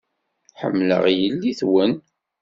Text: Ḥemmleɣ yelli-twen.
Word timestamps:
Ḥemmleɣ 0.61 1.03
yelli-twen. 1.17 1.91